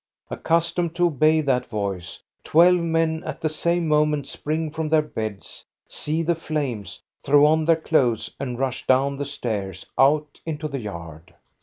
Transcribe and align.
Accus 0.31 0.73
tomed 0.73 0.95
to 0.95 1.05
obey 1.05 1.41
that 1.41 1.67
voice, 1.67 2.23
twelve 2.43 2.79
men 2.79 3.23
at 3.23 3.39
the 3.39 3.49
same 3.49 3.87
mo 3.87 4.03
ment 4.03 4.27
spring 4.27 4.71
from 4.71 4.89
their 4.89 5.03
beds, 5.03 5.63
see 5.87 6.23
the 6.23 6.33
flames, 6.33 7.03
throw 7.23 7.45
on 7.45 7.65
their 7.65 7.75
clothes, 7.75 8.33
and 8.39 8.57
rush 8.57 8.87
down 8.87 9.17
the 9.17 9.25
stairs 9.25 9.85
out 9.99 10.41
into 10.43 10.67
the 10.67 10.79
yard. 10.79 11.35